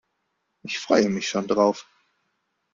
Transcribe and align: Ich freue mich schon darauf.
Ich 0.63 0.79
freue 0.79 1.09
mich 1.09 1.29
schon 1.29 1.47
darauf. 1.47 1.85